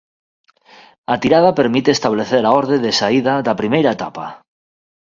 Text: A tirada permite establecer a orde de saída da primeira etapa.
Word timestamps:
A 1.13 1.17
tirada 1.25 1.51
permite 1.59 1.91
establecer 1.93 2.43
a 2.45 2.51
orde 2.61 2.77
de 2.85 2.91
saída 2.99 3.33
da 3.45 3.57
primeira 3.61 3.93
etapa. 3.97 4.25